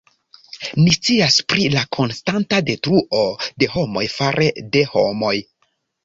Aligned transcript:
Ni 0.83 0.91
scias 0.93 1.35
pri 1.51 1.65
la 1.73 1.83
konstanta 1.97 2.61
detruo 2.69 3.21
de 3.63 3.67
homoj 3.75 4.05
fare 4.15 4.47
de 4.77 4.83
homoj. 4.95 5.35